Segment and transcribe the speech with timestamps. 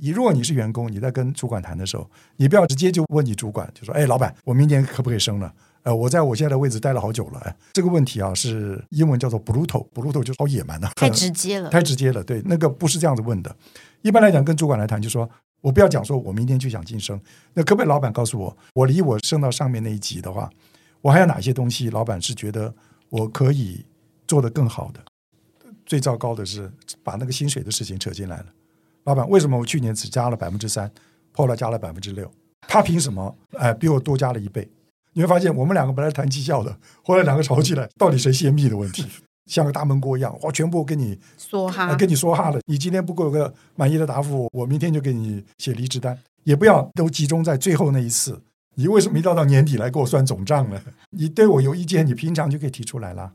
[0.00, 5.52] 你如果你是员工，你在跟主管谈的时候，你不要直接就问你主管，就说：“哎，老板，我明年可不可以升了？”
[5.84, 12.22] 呃，我在我现在的位置待了好久了，哎，这个问题啊是英文叫做 brutal，brutal 就是好野蛮的，太直接了， 太直接了。
[12.22, 13.56] 对，那个不是这样子问的。
[14.02, 15.28] 一般来讲，跟主管来谈，就说
[15.60, 17.18] 我不要讲说我明天就想晋升，
[17.54, 20.50] 那可不可以老板告诉我，我离我升到上面那一级的话，
[21.00, 22.74] 我还有哪些东西，老板是觉得
[23.08, 23.84] 我可以
[24.26, 25.00] 做得更好的？
[25.86, 26.70] 最糟糕的是
[27.02, 28.46] 把那个薪水的事情扯进来了。
[29.08, 30.90] 老板，为什么我去年只加了百分之三，
[31.32, 32.30] 后来加了百分之六？
[32.68, 33.34] 他凭什么？
[33.56, 34.68] 哎，比我多加了一倍？
[35.14, 39.06] 你会发现，我们两个本来谈绩效的，后来两个吵起来，到底谁泄密的问题，
[39.46, 42.60] 像个大闷锅一样，我全部跟你说哈，跟你说哈了。
[42.66, 46.18] 你今天不给我个满意的答复，我明天就给你写离职单。
[46.44, 48.38] 也不要都集中在最后那一次。
[48.74, 50.78] 你为什么一到到年底来给我算总账呢？
[51.12, 53.32] 你对我有意见，你平常就可以提出来了。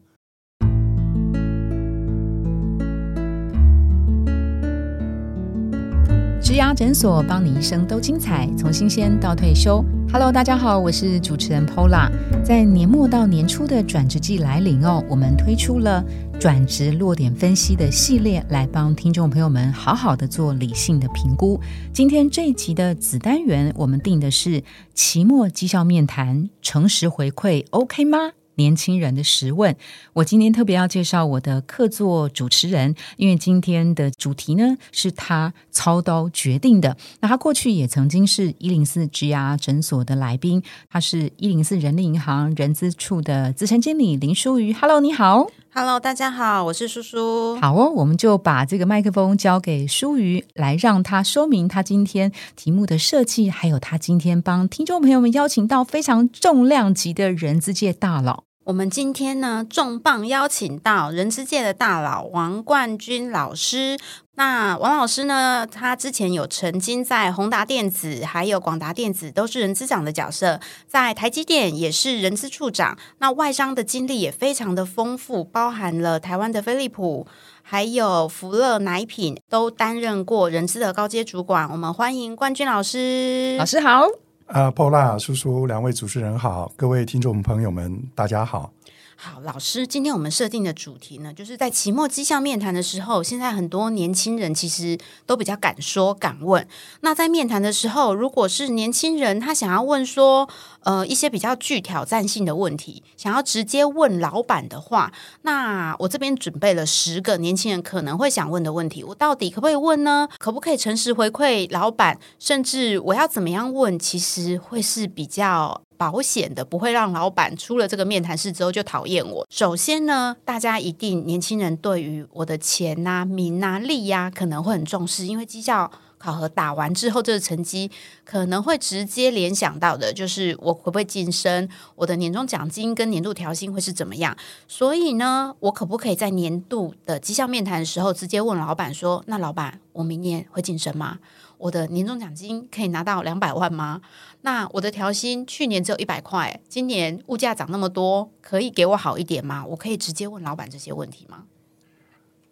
[6.54, 9.84] 植牙诊所，帮你一生都精彩，从新鲜到退休。
[10.12, 12.12] Hello，大家好，我是主持人 Pola。
[12.46, 16.06] 在年末到年初的转职季来临哦，我们推出了
[16.40, 21.60] 转职落点分析的系列，来帮听众朋友们好好的做理性的评估。
[21.92, 28.34] 今天这一集的子单元，我们定的是期末绩效面谈，诚实回馈，OK 吗？
[28.56, 29.76] 年轻人的十问，
[30.14, 36.96] 我今天特别要介绍我的客座主持人，因为今天的主题呢是他操刀决定的。
[37.22, 44.74] 那他过去也曾经是一零四 G R 诊所的来宾，他是一零四人力银行人资处的资深经理林淑瑜。
[44.74, 45.48] Hello，你好。
[45.76, 47.58] Hello，大家好，我是叔叔。
[47.60, 58.44] 好哦，我们就把这个麦克风交给舒瑜，来让他说明他今天题目的设计，还有他今天帮听众朋友们邀请到非常重量级的人资界大佬。
[58.66, 64.00] 我们今天呢，重磅邀请到人资界的大佬王冠军老师。
[64.36, 72.98] 那王老师呢，他之前有曾经在宏达电子还有广达电子都是人资长的角色，在台积电也是人资处长。
[73.18, 77.28] 那外商的经历也非常的丰富，包含了台湾的飞利浦，
[77.62, 81.70] 还有福乐奶品，都担任过人资的高阶主管。
[81.70, 84.23] 我们欢迎冠军老师，老师好。
[84.48, 88.72] 啊破烂叔叔，两位主持人好，各位听众朋友们，大家好。
[89.16, 96.68] 好，老师，今天我们设定的主题呢，就是在期末绩效面谈的时候，现在很多年轻人其实都比较敢说敢问。
[97.02, 100.50] 那在面谈的时候，如果是年轻人他想要问说，
[100.82, 105.14] 呃，一些比较具挑战性的问题，想要直接问老板的话，
[105.44, 110.28] 那我这边准备了十个年轻人可能会想问的问题，我到底可不可以问呢？
[110.38, 112.20] 可不可以诚实回馈老板？
[112.40, 115.82] 甚至我要怎么样问，其实会是比较。
[116.04, 119.48] 保险的不会让老板出了这个面谈室之后就讨厌我。
[119.50, 127.90] 首先呢，大家一定年轻人对于我的钱呐、名呐、利呀可能会很重视，因为绩效考核打完之后，这个成绩
[128.26, 134.36] 可能会直接联想到的就是我会不会晋升，我的年终奖金跟年度调薪会是怎么样。
[134.68, 141.20] 所以呢，我可不可以在年度的绩效面谈的时候直接问老板说：“那老板，我明年会晋升吗？
[141.64, 144.02] 我的年终奖金可以拿到两百万吗？”
[144.42, 149.66] 那我的调薪去年只有一百块，今年物价涨那么多，可以给我好一点吗？
[149.66, 151.46] 我可以直接问老板这些问题吗？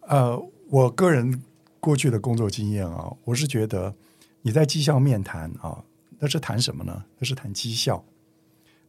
[0.08, 1.42] 呃，我个人
[1.78, 3.94] 过去的工作经验啊，我是觉得
[4.40, 5.84] 你在绩效面谈啊，
[6.18, 7.04] 那是谈什么呢？
[7.18, 8.02] 那是谈绩效。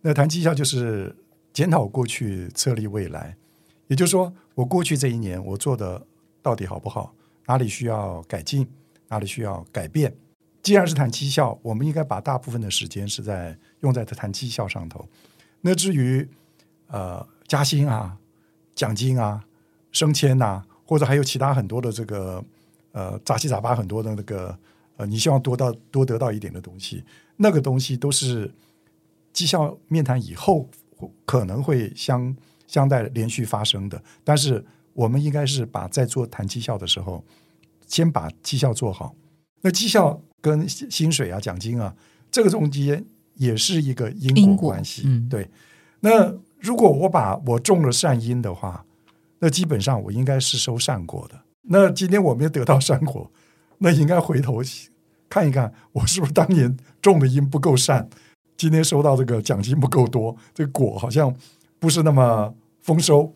[0.02, 1.14] 那谈绩效就是
[1.52, 3.36] 检讨过去，策立未来。
[3.88, 6.08] 也就是说，我过去这一年我做的
[6.42, 7.14] 到底好不好？
[7.46, 8.66] 哪里需要改进？
[9.10, 10.16] 哪里需要改变？
[10.62, 15.06] 既然是谈绩效，我们应该把大部分的时间是在用在谈绩效上头。
[15.62, 16.28] 那至于
[16.88, 18.18] 呃加薪啊、
[18.74, 19.44] 奖金啊、
[19.92, 22.44] 升迁呐，或者还有其他很多的这个
[22.94, 24.58] 呃杂七杂八很多的那个
[24.96, 27.04] 呃，你希望多到多得到一点的东西，
[27.36, 28.50] 那个东西都是
[29.34, 30.70] 绩效面谈以后
[31.26, 32.34] 可能会相
[32.68, 34.02] 相待连续发生的。
[34.24, 34.64] 但是
[34.94, 37.24] 我们应该是把在做谈绩效的时候，
[37.88, 39.16] 先把绩效做好。
[39.62, 40.22] 那绩效。
[40.44, 41.96] 跟薪水啊、奖金啊，
[42.30, 43.02] 这个中间
[43.36, 45.04] 也是一个因果关系。
[45.06, 45.50] 嗯对，
[46.02, 48.84] 那如果我把我种了善因的话，
[49.40, 51.40] 那基本上我应该是收善果的。
[51.62, 53.32] 那今天我没有得到善果，
[53.78, 54.62] 那应该回头
[55.30, 58.10] 看一看，我是不是当年种的因不够善，
[58.58, 61.34] 今天收到这个奖金不够多，这个果好像
[61.80, 63.34] 不是那么丰收。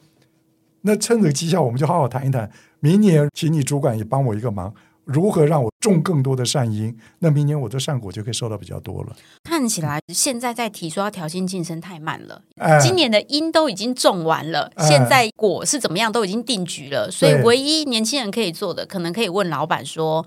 [0.88, 2.50] 那趁着绩效，我们就好好谈一谈。
[2.80, 4.74] 明年，请你主管也帮我一个忙。
[5.04, 6.98] 如何让我种更多的善因？
[7.20, 9.14] 那明年我的善果就可以收到比较多了。
[9.44, 12.42] 看起来现在在提说要调薪晋升太慢了，
[12.82, 17.12] 今年的因都已经种完了，现在果是怎么样都已经定局了。
[17.12, 20.26] 所以唯一年轻人可以做的，可能可以问老板说：“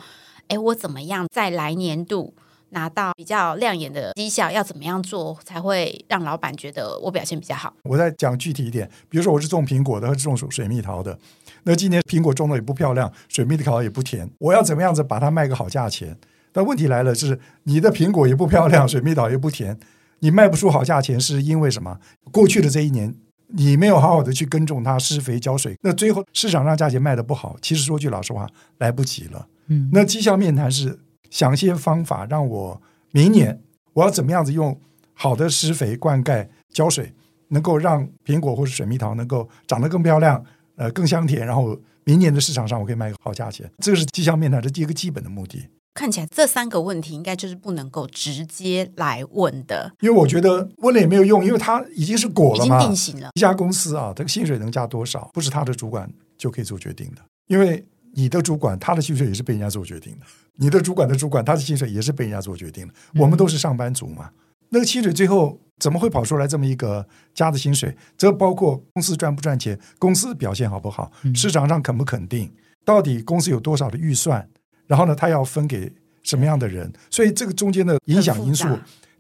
[0.49, 2.35] 哎，我怎么样在来年度
[2.71, 4.51] 拿到比较亮眼的绩效？
[4.51, 7.73] 要怎么样做才会让老板觉得我表现比较好？
[7.85, 11.19] 我再讲具体一点，比如说我是种苹果的，是种水蜜桃的，
[11.65, 16.17] 那今年苹果种的也不漂亮，水蜜桃也不甜，我要怎么样子把它卖个好价钱？
[16.53, 19.79] 但问题来了，是你的苹果也不漂亮，水蜜桃也不甜，
[20.21, 21.99] 你卖不出好价钱，是因为什么？
[22.33, 23.15] 过去的这一年。
[23.53, 27.57] 你没有好好的去耕种它、施肥、浇水，那最后市场上价钱卖的不好。
[27.61, 29.45] 其实说句老实话，来不及了。
[29.67, 30.97] 嗯，那绩效面谈是
[31.31, 32.83] 想些方法，让我
[33.13, 33.63] 明年
[33.95, 34.79] 我要怎么样子用
[35.15, 37.13] 好的施肥、灌溉、浇水，
[37.49, 40.45] 能够让苹果或者水蜜桃能够长得更漂亮，
[40.77, 43.71] 呃，更香甜，然后明年的市场上我可以卖个好价钱。
[43.79, 45.67] 这个是绩效面谈的第一个基本的目的。
[45.93, 53.31] 看起来这三个问题应该就是不能够直接来问的，因为我觉得问了也没有用，因为它已经是果了嘛，已经定型了。
[53.35, 57.85] 一家公司啊，这个薪水能加多少，不是他的主管就可以做决定的，因为
[58.15, 60.27] 你的主管他的薪水也是被人家做决定的，
[60.57, 62.95] 你的主管的主管他的薪水也是被人家做决定的。
[63.15, 64.31] 我们都是上班族嘛，
[64.71, 67.97] 那个薪水最后怎么会跑出来这么一个加的薪水？
[68.19, 72.53] 这包括公司赚不赚钱，公司表现好不好，市场上肯不肯定，
[72.85, 74.49] 到底公司有多少的预算？
[74.87, 75.93] 然后呢，他要分给
[76.23, 76.93] 什么样的人？
[77.11, 78.67] 所以这个中间的影响因素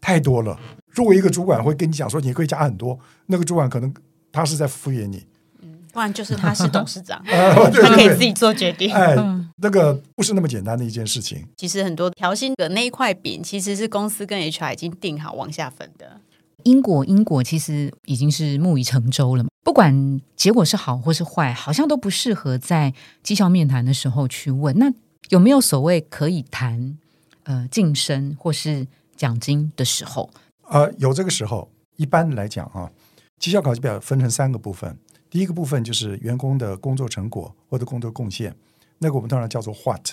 [0.01, 0.59] 太多了。
[0.89, 3.95] 如果一个主管会跟你讲说你可以加很多，那个主管可能
[4.33, 5.25] 他是在敷衍你，嗯，
[5.93, 8.93] 不然就是他是董事长， 他可以自己做决定。
[8.93, 9.17] 哎，
[9.57, 11.47] 那个不是那么简单的一件事情。
[11.57, 16.21] 其实很多调薪的那一块饼，其实是公司跟 HR 已经定好往下分的。
[16.63, 22.93] 因果因果其实已经是木已成舟了嘛，不管结果是好或是坏，好像都不适合在
[23.23, 24.77] 绩效面谈的时候去问。
[24.79, 24.93] 那
[25.31, 26.99] 有没有所谓可以谈
[27.45, 30.31] 呃晋升或是奖金的时候？
[30.69, 31.69] 呃，有这个时候。
[31.97, 32.91] 一般来讲啊，
[33.39, 34.97] 绩效考绩表分成三个部分。
[35.31, 38.55] 第一个部分就是员工的工作成果或者工作贡献，
[38.99, 40.11] 那个我们当然叫做 what。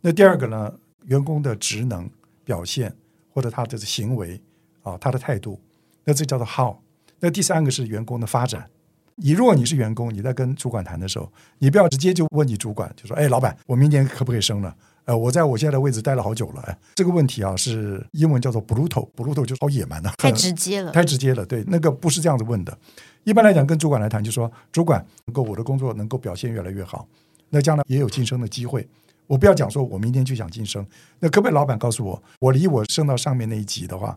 [0.00, 0.72] 那第二个呢，
[1.06, 2.08] 员工的职能
[2.44, 2.94] 表现
[3.30, 4.40] 或者他的行为
[4.82, 5.60] 啊，他的态度，
[6.04, 6.76] 那这叫做 how。
[7.18, 8.70] 那第三个是员工的发展。
[9.16, 14.76] 你如果你是员工，你在跟主管谈的时候，你不要直接就问你主管，就说：“哎，老板，我明年可不可以升了？
[15.04, 21.44] 呃，我在我现在的位置待了好久了。”哎，这个问题啊，是英文叫做 “brutal”，“brutal” 就是好野蛮的，太直接了，太直接了。
[21.44, 22.76] 对，那个不是这样子问的。
[23.24, 27.06] 一般来讲，跟主管来谈，就说：“主管，能够我的工作能够表现越来越好，
[27.50, 28.86] 那将来也有晋升的机会。
[29.26, 30.86] 我不要讲说我明天就想晋升，
[31.20, 34.14] 那可不可以老板告诉我，我离我升到上面那一级的话，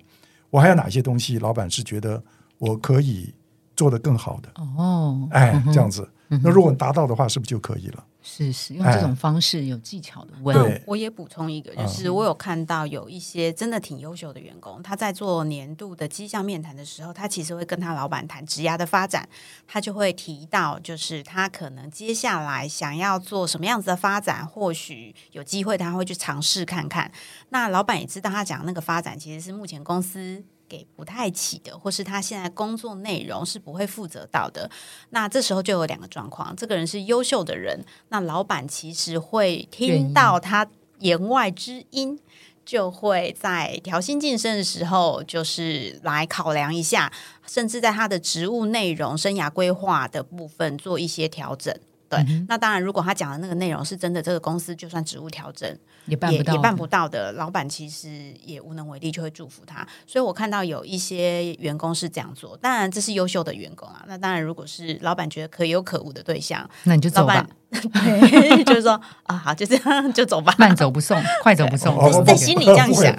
[0.50, 2.24] 我还有哪些东西，老板是觉得
[2.58, 3.34] 我可以？”
[3.78, 8.04] 做得更好的哦，哎，这样子，那如果达到的话，是不是就可以了？
[8.30, 10.54] 是是，用这种方式有技巧的问。
[10.54, 19.28] 对，我也补充一个，就是我有看到有一些真的挺优秀的员工，他在做年度的绩效面谈的时候，他其实会跟他老板谈职涯的发展，
[19.66, 27.10] 他就会提到，就是他可能接下来想要做什么样子的发展，或许有机会他会去尝试看看。
[27.50, 30.44] 那老板也知道，他讲那个发展其实是目前公司。
[30.68, 34.70] 给不太起的，或是他现在工作内容是不会负责到的，
[35.10, 40.68] 那这时候就有两个状况：这个人是优秀的人，那老板其实会听到他
[41.00, 42.20] 言外之音，
[42.66, 47.12] 就会在调薪晋升的时候，就是来考量一下，
[47.46, 51.74] 甚至在他的职务内容、生涯规划的部分做一些调整。
[52.10, 55.70] 对，那当然，如果他讲的那个内容是真的，这个公司就算职务调整
[56.06, 57.34] 也办不到，也办不到的。
[57.34, 59.86] 老板其实也无能为力，就会祝福他。
[60.06, 64.06] 所以我看到有一些员工是这样做，当然这是优秀的员工啊。
[64.08, 67.46] 那当然，如果是老板觉得可有可无的对象，那你就走吧。
[67.70, 73.14] 对， 就是说啊，好，就这样就走吧，慢走不送，快走不送，在心里这样想。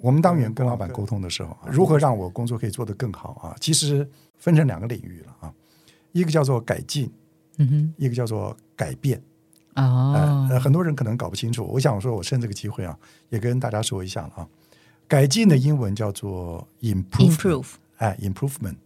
[0.00, 3.56] 我们当员跟老板沟通的时候，如何让我工作可以做得更好啊？
[3.58, 5.52] 其实分成两个领域了啊，
[6.12, 7.10] 一个叫做改进。
[7.58, 9.20] 嗯哼，一个叫做改变
[9.74, 11.64] 哦，呃，很多人可能搞不清楚。
[11.64, 12.98] 我想说，我趁这个机会啊，
[13.28, 14.48] 也跟大家说一下了啊。
[15.06, 18.76] 改进的英文叫做 improve，哎，improvement。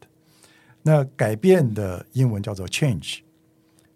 [0.83, 3.21] 那改变的英文叫做 change。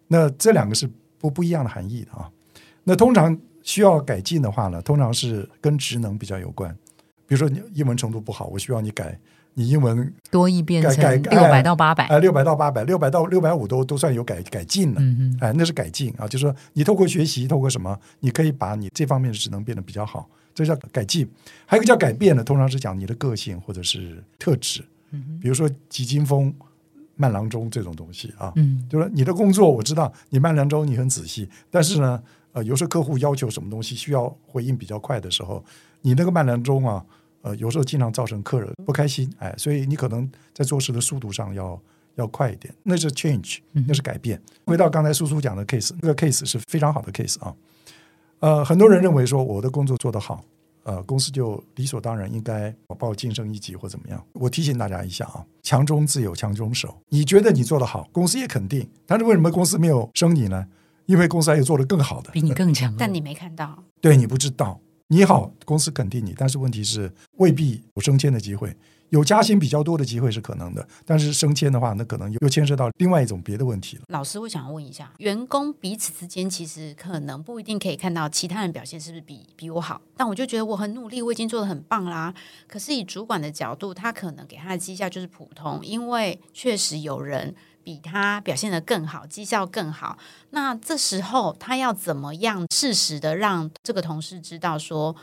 [0.07, 2.31] 那这两个是不不一样的含义的啊。
[2.83, 6.75] 那通常需要改进的话呢，通常是跟职能比较有关。
[7.25, 9.19] 比如说你英文程度不好，我需要你改。
[9.59, 15.01] 你英文多一变成六百到八百，哎，六百到八百，六百到六百五都都算有改改进了，
[15.41, 21.27] 哎，那是改进啊，就是说你透过学习，透过什么，你可以把你这方面的职能变得比较好，这叫改进。
[21.65, 26.53] 还有一个叫改变的，通常是讲你的个性或者是特质，嗯比如说急惊风、
[27.15, 32.21] 慢郎中这种东西啊，嗯，就是你的工作我知道你慢郎中，你很仔细，但是呢，
[32.51, 35.65] 呃，有时候客户要求什么东西需要回应比较快的时候，
[36.03, 37.03] 你那个慢郎中啊。
[37.47, 41.81] 呃，有时候经常造成客人不开心，哎，所以你可能在做事的速度上要
[42.15, 44.41] 要快一点，那是 change，那是改变。
[44.65, 47.55] 回到刚才苏苏讲的 case，那个 case 是非常好的 case 啊。
[48.39, 50.43] 呃，很多人认为说我的工作做得好，
[50.83, 54.21] 呃，公司就理所当然应该把我晋升一级或怎么样。
[54.33, 56.99] 我提醒大家一下啊，强中自有强中手。
[57.07, 60.67] 你觉得你做得好，公司也肯定，但是为什么公司没有升你呢？
[61.05, 62.93] 因为公司还有做得更好的，比你更强。
[62.97, 64.81] 但你没看到，对你不知道。
[65.09, 68.75] 你好，公司肯定你，但是问题是未必有升迁的机会。
[69.09, 74.03] 有加薪比较多的机会是可能的，但是升迁的话，那可能又牵涉到另外一种别的问题了。
[74.09, 82.33] 老师，我想问一下，员工彼此之间其实可能不一定可以看到其他人表现是不是比比我好，但我就觉得我很努力，我已经做的很棒啦。
[82.67, 87.55] 可是以主管的角度，他可能给他的绩效就是普通，因为确实有人
[87.87, 90.17] 比他表现的更好，绩效更好。
[90.49, 95.15] 那这时候他要怎么样适时的让这个同事知道说？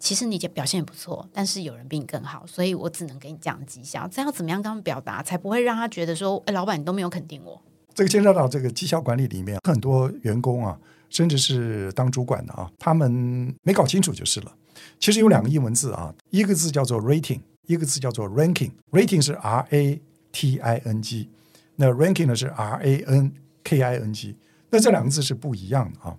[0.00, 4.08] 其实你表现也不错，但是有人比你更好，所以我只能给你这样绩效。
[4.10, 7.62] 这要怎么样跟他们表达，才不会让他觉得说，哎，老板你都没有肯定我？
[7.94, 10.76] 这个牵涉到这个绩效管理里面，很多员工啊，
[11.08, 14.52] 甚至是当主管的啊，他们没搞清楚就是了。
[14.98, 18.72] 其实有两个英文字啊，一个字叫做 rating，一个字叫做 ranking。
[18.90, 20.00] rating 是 R A
[20.32, 21.28] T I N G，
[21.80, 23.32] 那 ranking 呢是 R A N
[23.62, 24.36] K I N G。
[24.70, 26.16] 那这两个字是不一样的啊。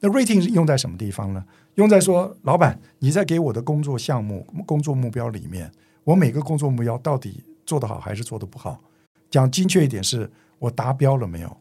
[0.00, 1.44] 那 rating 是用在什么地方呢？
[1.76, 5.70] 用在说，老板，你在给我的工作项目、工作目标里面，
[6.04, 8.82] 我每个工作目标到底做得好还是做得不好？
[9.30, 11.56] 讲精确一点，是我达标了没有？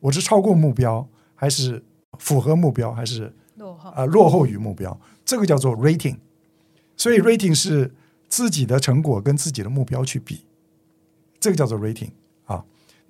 [0.00, 1.82] 我是超过目标，还是
[2.18, 3.90] 符合目标，还是落后？
[3.90, 6.16] 啊，落后于目标，这个叫做 rating。
[6.96, 7.92] 所以 rating 是
[8.28, 10.44] 自己的成果跟自己的目标去比，
[11.40, 12.19] 这个叫做 rating 啊。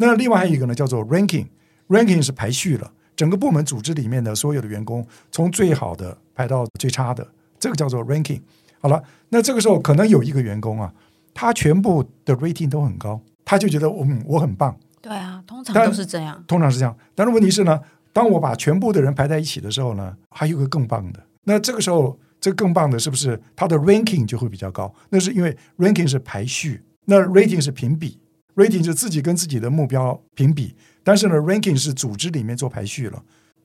[0.01, 2.91] 那另外还有一个呢，叫做 ranking，ranking 是排序了。
[3.15, 7.27] 整个部门组织里面的所有的员工，从最好的排到最差的，
[7.59, 8.41] 这个叫做 ranking。
[8.81, 10.91] 好了，那这个时候可能有一个员工啊，
[11.35, 14.75] 他全部的 rating 都很高，他就觉得嗯我很棒。
[15.03, 16.43] 对啊，通常都是这样。
[16.47, 17.79] 通常是这样，但是问题是呢，
[18.11, 21.23] 当我把全部的人排在一起的时候呢，还有个更棒的。
[21.45, 24.95] 那这个时候，这个更棒的是不是他的 ranking 就会比较高？
[25.11, 28.19] 那是因为 ranking 是排序，那 rating 是评比
[28.57, 30.75] ，rating 就自己跟自己的目标评比。
[31.03, 33.23] 但是呢，ranking 是组织里面做排序了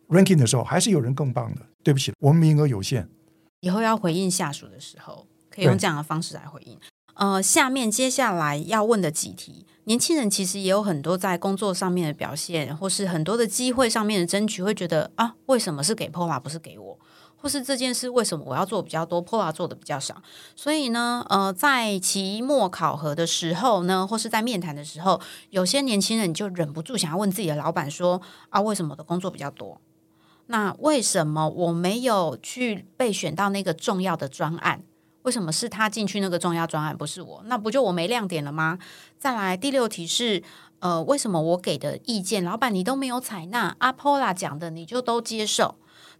[0.10, 1.62] ，ranking 的时候还是有人更棒的。
[1.84, 3.08] 对不起，我们名额有限。
[3.62, 6.77] 以后要回应下属的时候，可以用这样的方式来回应。
[7.15, 17.00] 呃，下面接下来要问的几题，年轻人其实也有很多在工作上面的表现，或是很多的机会上面的争取，会觉得啊，为什么是给 Pola 不是给我？
[17.45, 20.15] 或是这件事为什么我要做比较多，Pola 做的比较少？
[20.55, 25.21] 所以呢，呃，在期末考核的时候呢，或是在面谈的时候，
[25.51, 29.79] 有些年轻人就忍不住想要问自己的老板说：啊，为什么我的工作比较多？
[30.47, 34.81] 那为什么我没有去被选到那个重要的专案？
[35.21, 37.43] 为什么是他进去那个重要专案，不是我？
[37.45, 38.79] 那不就我没亮点了吗？
[39.19, 40.41] 再来第六题是，
[40.79, 43.75] 呃，为什么我给的意见，老板你都没有采纳？
[43.77, 45.75] 阿 Pola 讲的你就都接受？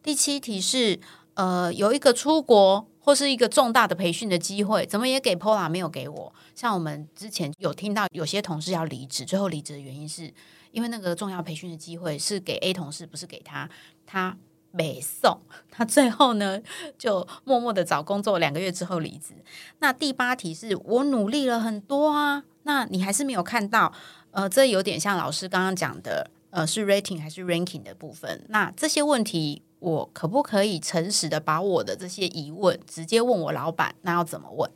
[0.06, 1.00] 第七题是，
[1.34, 6.32] 呃，有一个出国或是一个重大的培训的机会，怎么也给 Pola 没有给我？
[6.54, 10.32] 像我们之前有听到有些同事要离职，最后离职的原因是
[10.70, 13.68] 因为那个重要培训的机会是给 A 同事，不是给他，
[14.06, 14.38] 他
[14.70, 16.62] 没送，他最后呢
[17.00, 19.34] 就默默的找工作，两个月之后离职。
[19.80, 23.92] 那第八题是我努力了很多啊，那你还是没有看到？
[24.30, 28.46] 呃，这有点像老师刚刚讲的，呃，是 rating 还是 ranking 的部分？
[28.50, 29.64] 那这些问题。
[29.86, 33.94] 我可不可以诚实的把我的这些疑问直接问我老板？
[34.02, 34.70] 那要怎么问？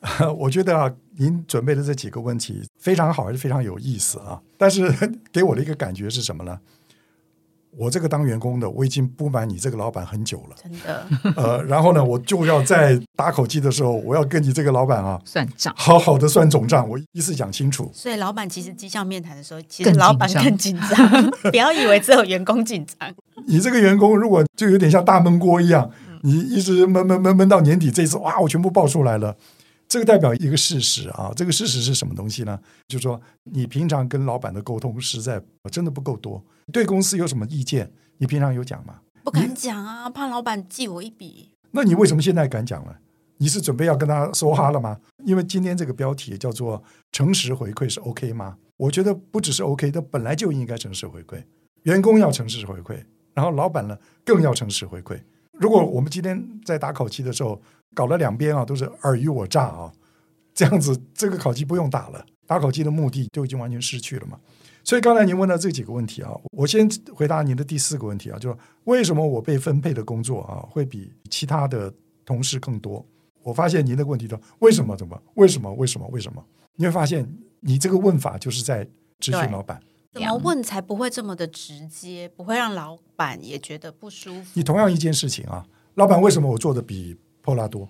[0.38, 4.40] 我觉得啊，您准备的这几个问题非常好，还是非常有意思啊。
[4.56, 4.90] 但是
[5.30, 6.58] 给我的一个感觉是什么呢？
[7.76, 11.06] 我这个当员工的，我已经不满你这个老板很久了，真的。
[11.36, 17.90] 呃，然后呢，我就要在打口机的时候，我要跟你这个老板啊算账，好好的算总账，我一次讲清楚。
[17.92, 21.30] 所以，老板其实绩效面谈的时候，其实老板更紧张。
[21.50, 23.12] 不要以为只有员工紧张，
[23.46, 25.90] 你这个员工如果就有点像大闷锅一样，
[26.22, 29.36] 你一直闷闷闷闷到年底，这次哇，我全部爆出来了。
[29.86, 32.58] 这个代表一个事实啊，这个事实是什么东西呢？
[32.88, 35.40] 就是说，你平常跟老板的沟通实在
[35.70, 36.42] 真的不够多。
[36.72, 37.92] 对公司有什么意见？
[38.18, 39.00] 你平常有讲吗？
[39.22, 41.50] 不敢讲啊，怕老板记我一笔。
[41.70, 42.98] 那你为什么现在敢讲了？
[43.38, 44.98] 你是准备要跟他说话了吗？
[45.24, 48.56] 因为今天这个标题叫做“诚实回馈”是 OK 吗？
[48.76, 51.42] 我觉得不只是 OK，它本来就应该诚实回馈。
[51.82, 53.04] 员工要诚实回馈，
[53.34, 55.20] 然后老板呢更要诚实回馈。
[55.52, 57.60] 如果我们今天在打考期的时候
[57.94, 59.92] 搞了两边啊都是尔虞我诈啊，
[60.54, 64.38] 这样子这个考期不用打了，打考期的目的就已经完全失去了嘛。
[64.84, 71.92] 所以刚才您问到这几个问题啊，我先回答您的第四个问题啊，就是为什么我被分配的工作啊会比其他的
[72.24, 73.04] 同事更多？
[73.42, 74.94] 我发现您的问题说为什么？
[74.96, 75.20] 怎么？
[75.34, 75.72] 为什么？
[75.72, 76.06] 为什么？
[76.08, 76.44] 为什么？
[76.76, 77.26] 你会发现
[77.60, 78.84] 你这个问法就是在
[79.20, 79.80] 咨询老板，
[80.12, 84.50] 怎么问才不会这么的直接，不会让老板也觉得不舒服？
[84.52, 87.88] 你同样一件事情啊，老板为什么我做的比 Pola 多？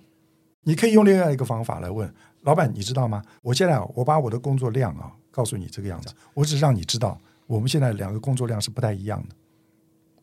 [0.63, 2.11] 你可以用另外一个方法来问
[2.41, 3.21] 老板，你知道吗？
[3.41, 9.35] 我现在啊我把我的工作量啊告诉你这个样子，我只是让你知道我们现在两个工作量是不太一样的，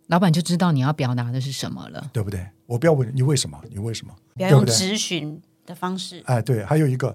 [0.07, 2.11] 老板就知道你要表达的是什么了。
[2.15, 2.49] 对不对？
[2.65, 4.17] 我不要问你为什么，你为什么？
[4.35, 7.15] 不要用对不对质询的方式，哎，对，还有一个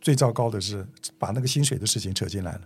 [0.00, 0.84] 最糟糕的是
[1.16, 2.62] 把那个薪水的事情扯进来了。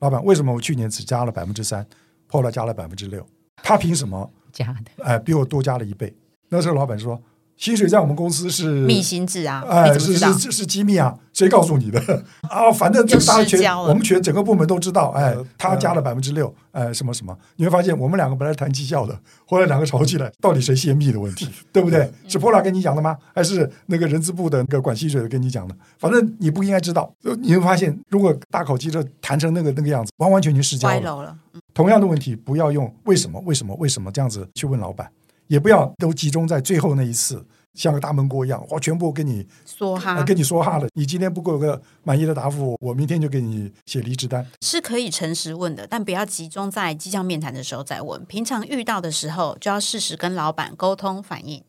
[0.00, 1.86] 老板，为什么我去年只加了百分之三
[2.28, 3.24] ，Pola 加了百分之六？
[3.62, 4.28] 他凭什么？
[4.52, 6.12] 加的，哎，比我多加了一倍。
[6.48, 7.20] 那时候老板说，
[7.56, 9.96] 薪水在我们公司是密薪制啊，哎？
[9.98, 12.00] 是是是是机密啊，谁告诉你的
[12.50, 12.70] 啊？
[12.72, 17.36] 反正这就大家全失焦了我们全整个部门都知道，哎，他加了百分之六，哎，什么什么？
[17.56, 22.10] 你会发现我们两个本来谈绩效的，后来两个吵起来， 到底谁泄密的问题， 对不对？
[22.26, 23.16] 是 Pola 跟你讲的吗？
[23.34, 25.74] 还是那个人资部的那个管薪水的跟你讲的？
[25.98, 27.12] 反正你不应该知道。
[27.22, 31.22] 呃你会发现，如果大口鸡的谈成那个那个样子，完完全全失焦了。
[31.22, 31.36] 了，
[31.72, 35.08] 同样的问题，不要用为什么为什么为什么这样子去问老板，
[35.46, 40.86] 也不要都集中在最后那一次，像个大闷锅一样，我全部跟你梭哈呃跟你说哈了。
[40.94, 44.46] 你今天不给我个满意的答复，我明天就给你写离职单。
[44.62, 48.24] 是可以诚实问的，但不要集中在绩效面谈的时候再问。
[48.24, 51.62] 平常遇到的时候，就要适时跟老板沟通反映。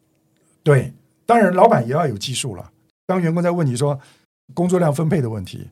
[0.64, 0.94] 对，
[1.26, 2.72] 当然老板也要有技术了。
[3.06, 4.00] 当员工在问你说
[4.54, 5.70] 工作量分配的问题，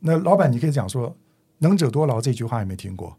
[0.00, 1.16] 那老板你可以讲说
[1.58, 3.16] “能者多劳”这句话有没有听过？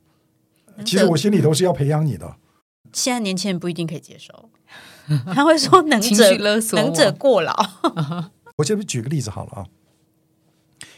[0.86, 2.36] 其实我心里头是要培养你的。
[2.94, 4.50] 现在年轻人不一定可以接受，
[5.34, 6.38] 他会说能者
[6.74, 7.54] 能者过劳。
[8.58, 9.66] 我这边举个例子好了啊。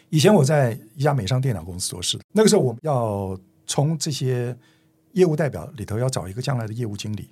[0.10, 4.58] 以前我在一家美商电脑公司做事，那个时候我们要从这些
[5.12, 7.30] 业务代表里头要找一个将来的业务经理，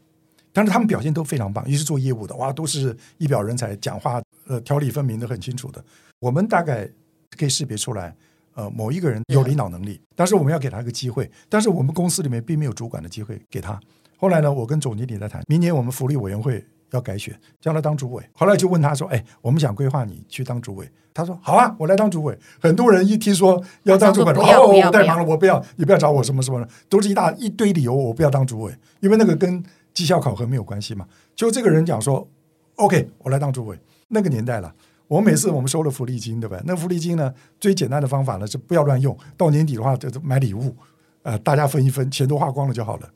[0.54, 5.84] 但是他们表现都非常棒，一是做业务的，哇，都是一表人才，讲话呃条理分明的很清楚的。
[6.20, 6.88] 我们大概
[7.36, 8.16] 可以识别出来，
[8.54, 13.80] 呃，某一个人有领导能力，但是我们要给他一个机会，但是我们公司里面并没有主管的机会给他。
[14.18, 18.24] 后来呢，我跟总经理在谈，明年我们福利委员会要改选，将来当主委。
[18.34, 31.08] 后来就问他说：“哎，我们想规划你去当主委。”他说：“好啊，我来当主委。”很多人一听说要当主委，说 哦，我太忙了，我不要，你不要找我什么什么的，都是一大一堆理由，我不要当主委，因为那个跟绩效考核没有关系嘛。
[31.36, 32.28] 就这个人讲说
[32.76, 34.74] ：“OK，我来当主委。”那个年代了。
[35.08, 36.62] 我每次我们收了福利金，对吧？
[36.66, 40.76] 那福利金呢，最简单的方法呢是不要乱用，到年底的话就是买礼物，
[41.24, 43.10] 呃，大家分一分，钱都花光了就好了。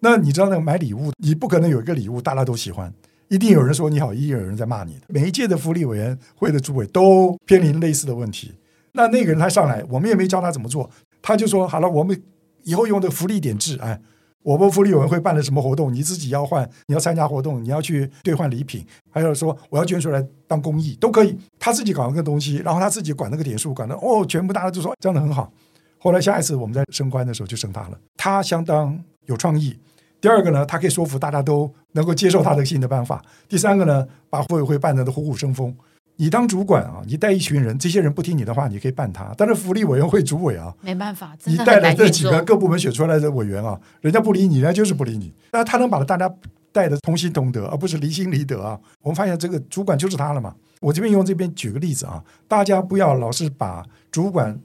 [0.00, 2.92] 那你知道那个买礼物，你不可能有一个礼物大家都喜欢，
[3.28, 4.98] 一定有人说你好，一定有人在骂你。
[5.08, 8.52] 每一届的福利委员会的主委都偏临类似的问题。
[8.92, 10.90] 那那个人他上来，我们也没教他怎么做，
[11.22, 12.20] 他就说好了，我们
[12.64, 14.00] 以后用的福利点制，哎，
[14.42, 21.38] 我们福利委员会办了什么活动，你自己要换，你要参加活动，你要去兑换礼品，还有说我要捐出来当公益都可以。
[21.58, 25.52] 他自己搞那个东西，然后他自己管那个点数，管的哦，全部大家就说这样的很好。
[25.98, 29.78] 后来下一次我们在升官的时候就升他了，他相当有创意。
[30.20, 33.24] 第二个呢，他可以说服大家都能够接受他的新的办法。
[33.48, 35.74] 第三个呢，把会委会办得虎虎生风。
[36.16, 39.32] 你当主管啊，你带一群人，这些人不听你的话，你可以办他。
[39.38, 42.42] 但是福利委员会主委啊，没办法，你带的很难运的这几个。
[42.42, 45.32] 各部门选出来的委员啊，人家不理你，人家就是不理你。
[45.52, 46.30] 那他能把大家
[46.72, 48.78] 带的同心同德，而不是离心离德啊。
[49.00, 50.54] 我们发现这个主管就是他了嘛。
[50.80, 54.60] 我这边用这边举个例子啊，大家不要老是把主管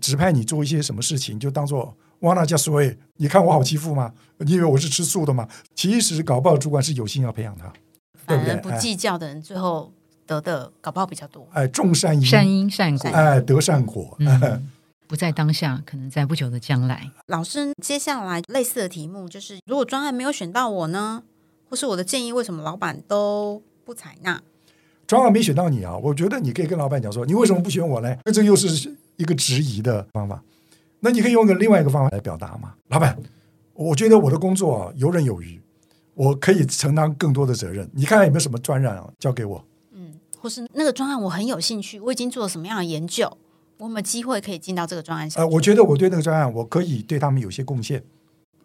[0.00, 4.12] 指派你做一些什么事情，就当做哇那叫所谓，你看我好欺负吗？
[4.38, 5.48] 你以为我是吃素的吗？
[5.74, 7.72] 其实搞不好主管是有心要培养他，
[8.26, 9.92] 对不对反而不计较的人，最后
[10.26, 11.46] 得的搞不好比较多。
[11.52, 14.16] 哎，种善因，善因善果，哎，得善果。
[14.20, 14.70] 哎嗯，
[15.06, 17.10] 不在当下，可能在不久的将来。
[17.26, 21.22] 老师，接下来类似的题目就是，如果专案没有选到我呢，
[21.68, 24.40] 或是我的建议，为什么老板都不采纳？
[25.06, 28.16] 专案没选到你啊，我觉得你可以跟老板讲说，你为什么不选我呢？
[28.32, 30.42] 这又是一个质疑的方法。
[31.04, 33.14] 那你可以用个另外一个方法来表达吗，老板，
[33.74, 35.60] 我觉得我的工作啊游刃有余，
[36.14, 37.86] 我可以承担更多的责任。
[37.92, 39.62] 你看看有没有什么专案啊交给我？
[39.92, 43.30] 嗯，或是那个专案我很有兴趣，我已经做了什么样的研究，
[43.76, 48.02] 我有没有机会可以进到这个专案小呃，我觉得我对那个专案，我可以对他们有些贡献。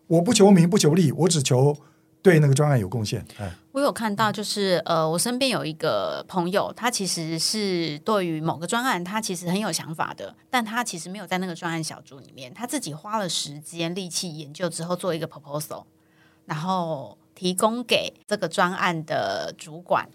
[0.07, 1.75] 我不求名不求利，我只求
[2.21, 3.25] 对那个专案有贡献。
[3.37, 15.83] 哎，我有看到，就是呃，我身边有一个朋友，他其实是对于某个专案，他其实很有想法的，但他其实没有在那个专案小组里面，他自己花了时间力气研究之后做一个 proposal，
[16.45, 20.09] 然后提供给这个专案的主管。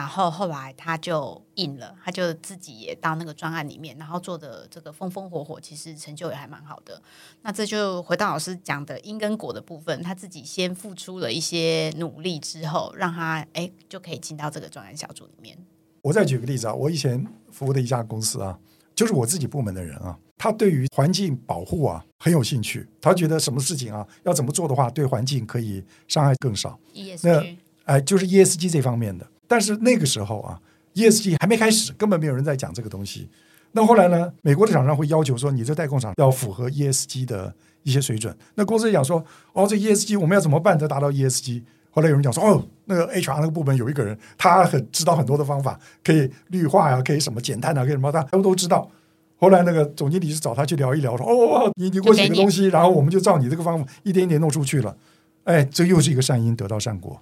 [0.00, 7.02] 然后后来他就应了，他就自己也到那个专案里面，然后做的这个风风火火，其实成就也还蛮好的。
[7.42, 15.54] 那这就回到老师讲的因跟果的部分，他自己先付出了一些努力之后，让他哎就可以进到这个专案小组里面。
[16.00, 18.58] 我再举个例子啊，我以前服务的一家公司啊，
[18.94, 26.80] 就是我自己部门的人啊，他对于环境保护啊很有兴趣，他觉得什么事情啊要怎么做的话，对环境可以伤害更少。
[26.94, 29.26] ESG 哎，就是 ESG 这方面的。
[29.50, 30.60] 但是那个时候啊
[30.94, 33.28] ，ESG 还没开始，根本没有人在讲这个东西。
[33.72, 38.32] 那后来呢，美国的厂商会要求说，你这代工厂要符合 ESG 的一些水准。
[38.54, 41.64] 那公司讲说，哦，这 ESG 我们要怎么办才达到 ESG？
[41.90, 48.88] 后来有人讲说，哦，那个 HR 那个部门有一个人，他很知道很多的方法，可以绿化呀、可以什么减碳啊，可以什么，他都都知道。
[49.36, 54.96] 后来那个总经理是找他去聊一聊，说，哦，你你给我写个东西，然后我们就照你这个方法一点一点弄出去了。
[55.42, 57.20] 哎，这又是一个善因得到善果，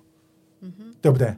[0.61, 1.35] 嗯哼，对不对？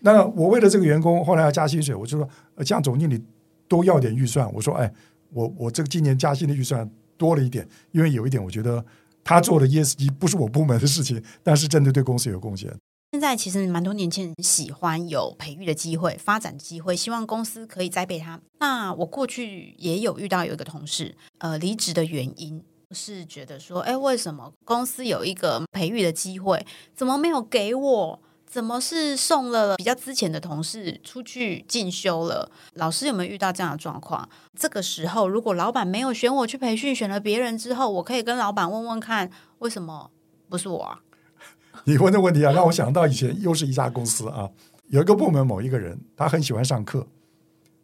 [0.00, 3.20] 那我为了这个员工，后来要加薪水，我就说，呃，向总经理
[3.66, 4.50] 多要点预算。
[4.54, 4.92] 我说，哎，
[5.32, 8.84] 我我这个今年加薪的预算多了一点，因为有一点，我觉得
[9.24, 12.72] 他做的 ESG 不是我部门的事情，但是真的对公司有贡献。
[13.12, 18.38] 现在其实蛮多年轻人喜欢有培育的机会、发展机会，希望公司可以栽培他。
[18.60, 28.20] 那我过去也有遇到有一个同事，呃，离职的原因是觉得说，哎，为什么公司有一个培育的机会，怎么没有给我？
[28.48, 32.50] 怎么是送了比较之前的同事出去进修了？
[32.74, 34.26] 老师有没有遇到这样的状况？
[34.58, 40.10] 这个时候，如果老板没有选我去培训，选了别人之后，我可以跟老板问问看，为什么
[40.48, 41.00] 不是我啊？
[41.84, 44.48] 你问的问题啊，让我想到以前又是一家公司啊，
[44.86, 47.06] 有一个部门某一个人，他很喜欢上课，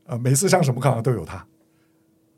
[0.06, 1.46] 呃，每次上什么课都有他。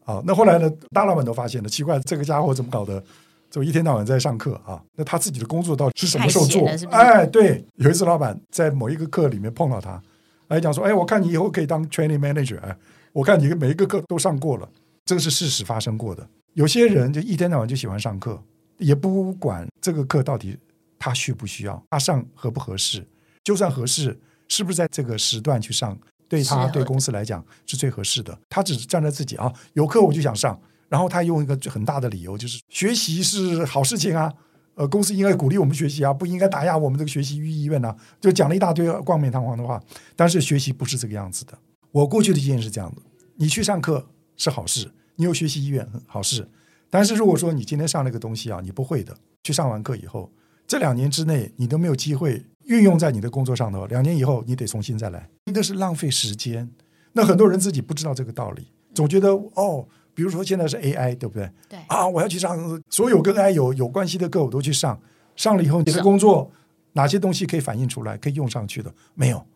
[0.05, 3.03] 啊，那后来呢，大老板都发现了，奇怪，这个家伙怎么搞的？
[3.51, 10.03] 就一天到晚在上课啊，那他自己的工作到底是什么时候做哎，对，有一次老板在某一个课里面碰到他，
[10.49, 12.77] 哎，讲说，哎，我看你以后可以当 training manager，哎，
[13.13, 14.69] 我看你每一个课都上过了，
[15.05, 16.27] 这个是事实发生过的。
[16.55, 18.43] 有些人就一天到晚就喜欢上课，
[18.79, 20.57] 也不管这个课到底
[20.99, 23.07] 他需不需要，他上合不合适，
[23.45, 25.97] 就算合适，是不是在这个时段去上，
[26.29, 28.37] 对他对公司来讲是最合适的。
[28.49, 34.33] 他只是站在自己啊，有课我就想上，然后他用一个很大的理由，就是学习是好事情啊，
[34.75, 39.83] 呃，公司应该鼓励我们学习啊，不应该打压我们这个学习意愿啊，就讲了一大堆冠冕堂皇的话。
[40.15, 41.59] 但是学习不是这个样子的。
[41.91, 43.03] 我过去的经验是这样的：
[43.37, 46.49] 你去上课是好事，你有学习意愿好事。
[46.89, 50.31] 但是如果说你今天上那个东西啊，你不会的，去上完课以后，
[50.67, 56.71] 这两年之内你都没有机会运用在你的工作上头，两年以后你得重新再来，那是浪费时间。
[57.13, 61.49] 那很多人自己不知道这个道理，总觉得哦，比如说现在是 AI，对不对？
[61.69, 64.99] 对啊，我要去上所有跟 AI 有有关系的课，我都去上。
[65.37, 66.51] 上了以后，你的工作
[66.95, 68.91] 哪些东西可以反映出来，可以用上去的？
[69.15, 69.47] 没有。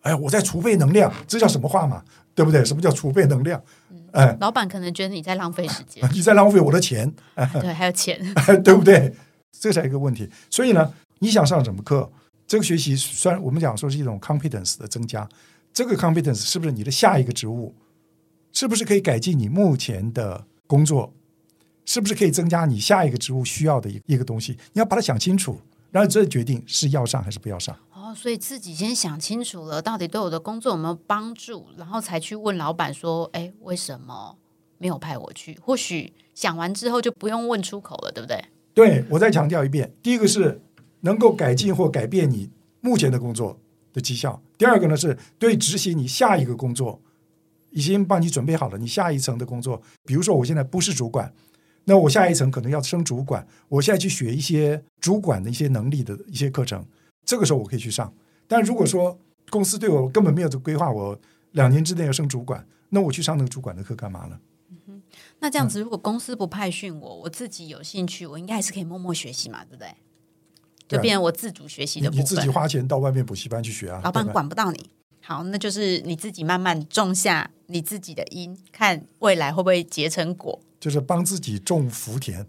[0.00, 2.02] 哎，我在储备能量，这叫什么话嘛？
[2.34, 2.64] 对不对？
[2.64, 3.62] 什么叫储备能量？
[4.12, 7.12] 哎，老板可能觉得你在浪费时间， 你在浪费我的钱，
[7.60, 8.18] 对，还有钱，
[8.64, 9.14] 对不对？
[9.52, 10.30] 这才一个问题。
[10.48, 12.10] 所以呢，你想上什么课？
[12.46, 15.28] 这个学习虽然我们讲说是一种 competence 的增加，
[15.74, 17.74] 这个 competence 是不是你的下一个职务？
[18.56, 21.12] 是不是可以改进你目前的工作？
[21.84, 24.52] 是不是可以增加你下一个职务需要的一一个东西？
[24.72, 27.76] 你要把它想清楚，然后这决定是要上还是不要上。
[27.92, 34.38] 哦，所以自己先想清楚了，到底对我的工作有没有帮助，然后才去问老板说：“哎，为什么
[34.78, 38.42] 没有派我去？”或许想完之后就不用问出口了，对不对？
[38.72, 40.62] 对我再强调一遍，第一个是
[41.02, 42.48] 能够改进或改变你
[42.80, 43.60] 目前的工作
[43.92, 46.98] 的绩效；第二个呢是对执行你下一个工作
[47.76, 49.80] 已经帮你准备好了，你下一层的工作。
[50.06, 51.30] 比如说我现在不是主管，
[51.84, 56.82] 那我下一层可能要升主管，我现在去学一些主管的一些能力的一些课程，
[57.26, 58.10] 这个时候我可以去上。
[58.48, 59.18] 但如果说
[59.50, 61.20] 公司对我根本没有这规划，我
[61.52, 64.40] 两年之内要升主管，那我去上那个主管的课干嘛呢？
[65.40, 69.88] 那这样子，如果公司不派训我，我自己有兴趣，我应该还是可以默默学习嘛，对不对？
[70.88, 74.90] 就变成我自主学习的你自己，花钱到外面补习班去学啊，老板管不到你。
[75.26, 80.60] 好，那就是你自己慢慢种下你自己的因，看未来会不会结成果。
[80.78, 82.46] 就是帮自己种福田。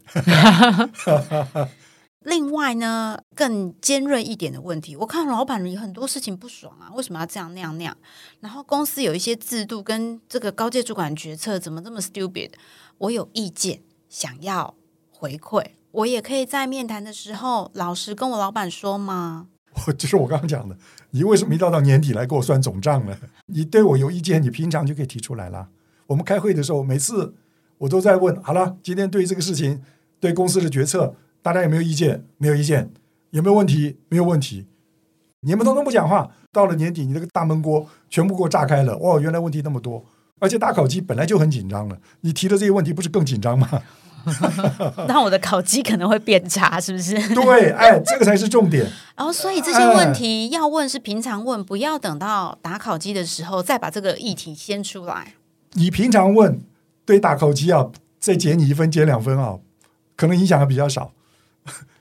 [2.21, 7.97] 另外呢，更尖锐一点的问题，我看老板有很多事情不爽啊，为什么要这样那样那样？
[8.41, 12.51] 然后公司有一些制度跟这个高阶主管决策怎么这么 stupid？
[12.99, 14.75] 我有意见，想要
[15.09, 19.47] 回馈，我也可以在面谈的时候老实跟我老板说吗？
[19.97, 20.75] 就是我刚刚讲的，
[21.11, 23.15] 你为什么一到到年底来给我算总账呢？
[23.45, 25.69] 你对我有意见，你平常就可以提出来啦。
[26.07, 27.33] 我们开会的时候，每次
[27.77, 29.81] 我都在问，好了，今天对这个事情，
[30.19, 32.25] 对公司的决策，大家有没有意见？
[32.37, 32.91] 没有意见，
[33.31, 33.97] 有没有问题？
[34.09, 34.67] 没有问题。
[35.41, 38.97] 你们都都不讲话，到了年底，你那个大闷锅全部给我炸开了。
[38.97, 40.03] 哇，原来问题那么多，
[40.39, 43.69] 而且打烤鸡本来就很紧张了，你提的这些问题不是更紧张吗？
[45.07, 47.15] 那我的烤鸡可能会变差，是不是？
[47.33, 48.85] 对，哎，这个才是重点。
[49.15, 55.33] 然后，所以这些问题要问是平常问，不要等到打烤鸡的时候再把这个议题先出来。
[55.73, 56.61] 你平常问，
[57.05, 57.87] 对打考绩啊，
[58.19, 59.57] 再减你一分减两分啊，
[60.15, 61.11] 可能影响还比较少。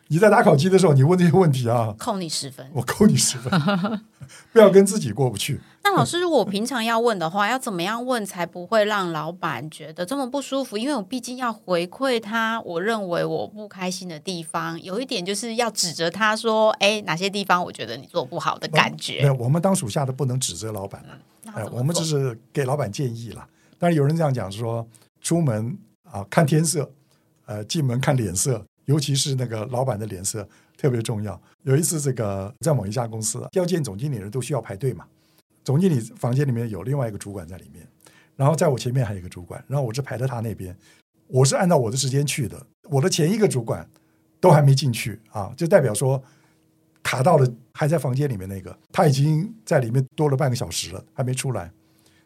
[0.08, 2.64] 你在打考绩的时候，你问这些问题啊，扣你十分。
[2.72, 3.50] 我扣你十分，
[4.52, 5.60] 不要跟自己过不去。
[5.82, 10.78] 那老师，如果我平常要问的话，要怎么样问才不会让老板觉得这么不舒服？
[10.78, 21.04] 因为我毕竟要回馈他，我认为我不开心的地方，有一点就是要指责他说：“哎，哪些地方我觉得你做不好的感觉。”没有，我们当属下的不能指责老板
[21.52, 23.44] 哎，我们只是给老板建议了。
[23.78, 24.86] 但是有人这样讲说，
[25.20, 26.90] 出门啊看天色，
[27.46, 28.64] 呃，进门看脸色。
[28.86, 31.40] 尤其是那个老板的脸色特别重要。
[31.62, 35.04] 有一次，这个在某一家公司要见总经理的人都需要排队嘛。
[35.62, 37.86] 总经理房间里面有另外一个主管在里面，
[38.36, 40.76] 然后在我前面还有一个主管，然后我是排在他那边。
[41.28, 43.88] 我是按照我的时间去的，我的前一个主管
[44.40, 46.22] 都还没进去啊，就代表说
[47.02, 51.68] 卡到了还在房间里面那个，他已经在里面多了半个小时了，还没出来。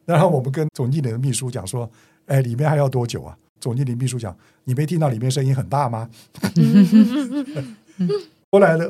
[0.05, 1.90] 然后我们跟总经理的秘书讲说
[2.27, 6.09] ：“哎，里面还要多久啊？”总经理秘书讲：“你没听到里面声音很大吗？”
[8.51, 8.85] 后来呢，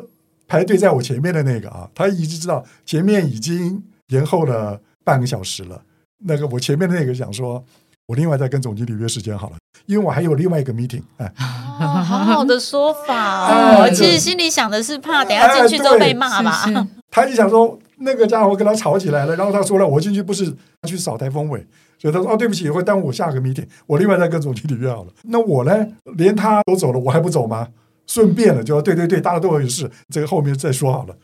[0.46, 5.82] 排队在我前面的那个啊，他一直知道前面已经延后了半个小时了。
[6.24, 7.64] 那个我前面的那个想说
[8.06, 9.56] ：“我另外再跟总经理约时间好了，
[9.86, 13.90] 因为我还有另外一个 meeting。”哎，好好的说法哦。
[13.90, 16.64] 其实心里想的是怕等下进去之后被骂吧。
[17.10, 20.54] 他就想说，那个家伙跟他吵起来了，然后他说了：“我进去不是
[20.86, 21.66] 去扫台风尾。”
[22.00, 25.12] 所以他说：“哦，对不起，会耽误我下个 meeting，我另外再跟总经理约好了。
[25.24, 25.86] 那我呢，
[26.16, 27.68] 连他都走了，我还不走吗？
[28.06, 31.14] 顺便了，就要对对对，大家都有事，这个后面再说好了。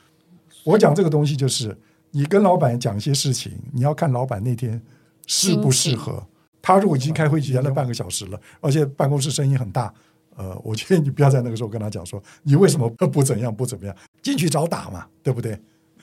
[0.65, 1.75] 我讲这个东西就是，
[2.11, 4.81] 你跟老板讲一些事情，你要看老板那天
[5.27, 6.23] 适不适合。
[6.61, 9.91] 他如果已经开会前了半个小时了，而且办公室声音很大，
[10.37, 15.59] 呃，我建议你不要在那个时候跟他讲说，你为什么不怎样不怎么样，进去找打嘛，对不对？”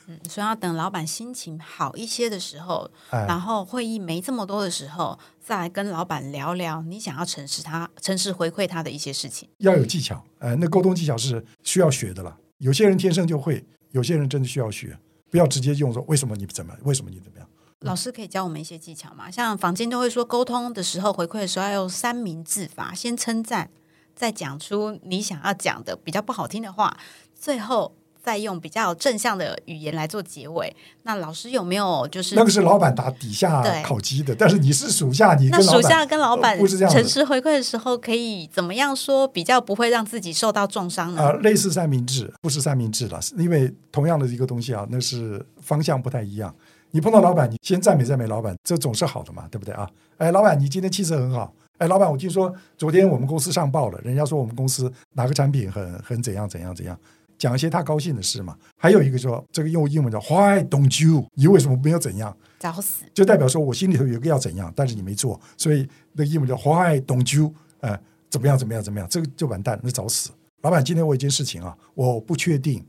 [0.07, 9.47] 嗯，所以要等老板心情好一些的时候，然后会议没这么多的时候，再来跟老板聊聊你想要诚实他、诚实回馈他的一些事情。
[9.59, 12.37] 要有技巧，哎，那沟通技巧是需要学的了。
[12.57, 14.97] 有些人天生就会，有些人真的需要学。
[15.31, 17.47] 不要直接用说为什么你怎么，为什么你怎么样。
[17.79, 19.31] 老师可以教我们一些技巧吗？
[19.31, 23.69] 像坊间都会说，沟通的时候回馈的时候要用三明治法，先称赞，
[24.15, 26.97] 再讲出你想要讲的比较不好听的话，
[27.33, 27.95] 最后。
[28.23, 30.73] 再用比较正向的语言来做结尾。
[31.03, 41.21] 那老师有没有就是那个是老板打底下烤鸡的，但是你是属下，你那属下跟老板不是这样诚实回馈的时候，可以怎么样说比较不会让自己受到重伤呢？
[41.21, 46.55] 啊，类似三明治，不是三明治了，因为同样的一个东西啊，那是方向不太一样。
[46.91, 49.89] 你碰到老板，你先赞美赞美老板，这总是好的嘛，对不对啊？
[50.17, 51.51] 哎，老板，你今天气色很好。
[51.79, 56.97] 哎，老板，我听说昨天我们公司上报了，人家说我们公司哪个产品很很怎样怎样怎样。
[57.43, 61.27] 讲一些他高兴的事嘛，还有一个说这个用英文叫 Why don't you？
[61.33, 62.33] 你为什么没有怎样？
[62.57, 63.03] 找死！
[63.13, 67.53] 就代表说我心里头有一个要怎样，但是你没做，所以那英文叫 Why don't you？
[67.81, 68.57] 呃，怎么样？
[68.57, 68.81] 怎么样？
[68.81, 69.05] 怎么样？
[69.09, 70.31] 这个就完蛋，那找死！
[70.61, 72.81] 老板，今天我有件事情啊，我不确定，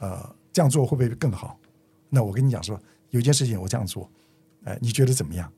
[0.00, 1.56] 呃，这样做会不会更好？
[2.08, 2.76] 那我跟你讲说，
[3.10, 4.10] 有一件事情我这样做，
[4.64, 5.52] 哎，你觉得怎么样？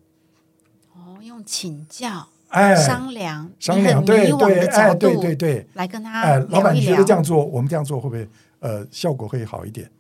[0.93, 2.29] 哦，用请教。
[2.53, 8.29] 哎，商量，商量，对对，哎，对对对，来跟他哎，老板，你觉得这样做，我们这样做会不会
[8.61, 9.91] 呃效果会好一点？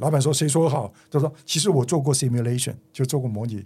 [0.00, 0.92] 老板说谁说好？
[1.08, 3.64] 他说其实我做过 simulation，就做过模拟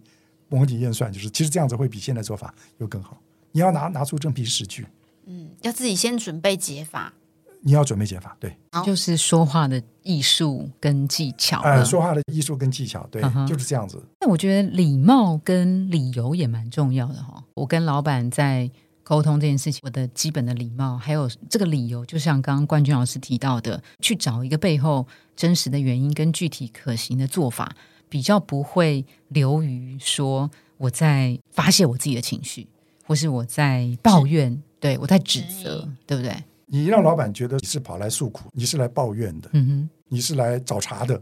[0.49, 3.19] 模拟验算，就是其实这样子会比现在做法又更好。
[3.53, 4.87] 你要拿拿出真凭实据，
[5.25, 7.15] 嗯，要自己先准备解法。
[7.61, 11.61] 你要准备解法，对，就是说话的艺术跟技巧。
[11.61, 14.03] 哎，说话的艺术跟技巧，对，就是这样子。
[14.21, 17.43] 那我觉得礼貌跟理由也蛮重要的哈。
[17.55, 18.71] 我跟老板在
[19.03, 27.75] 沟通这件事情，我的基本的礼貌，还有这个理由，就像刚刚冠军老师提到的，去找一个背后真实的原因跟具体可行的做法，
[28.09, 32.69] 比较不会流于说我在发泄我自己的情绪，
[33.07, 36.45] 或是我在抱怨，对我在指责，对不对？
[36.71, 41.21] 你让老板觉得你是跑来诉苦，你是来抱怨的，嗯哼，你是来找茬的。